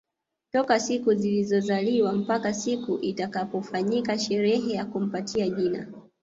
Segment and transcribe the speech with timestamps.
[0.51, 5.87] Toka siku alipozaliwa mpaka siku itakapofanyika sherehe ya kumpatia jina